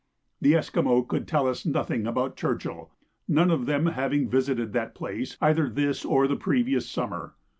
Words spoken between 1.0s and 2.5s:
could tell us nothing about